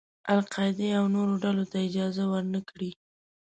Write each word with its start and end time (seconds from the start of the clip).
القاعدې 0.35 0.89
او 0.99 1.05
نورو 1.15 1.33
ډلو 1.43 1.63
ته 1.71 1.77
اجازه 1.87 2.23
ور 2.31 2.43
نه 2.53 2.61
کړي. 2.69 2.91